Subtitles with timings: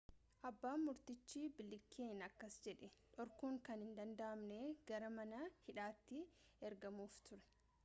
[0.49, 4.59] abban murtichi bileekiin akkas jedhe dhorkuun kan hin danda'amne
[4.93, 6.25] gara mana hidhaati
[6.73, 7.43] ergamuuf ture